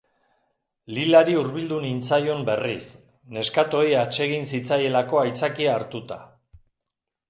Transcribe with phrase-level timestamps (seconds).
[0.97, 2.81] Lilari hurbildu nintzaion berriz,
[3.37, 6.23] neskatoei atsegin zitzaielako aitzakia hartuta.